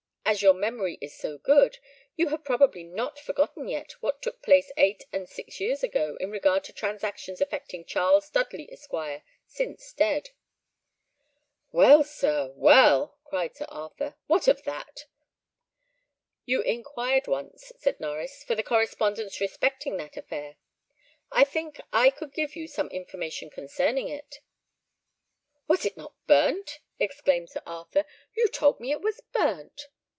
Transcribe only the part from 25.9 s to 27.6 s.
not burnt?" exclaimed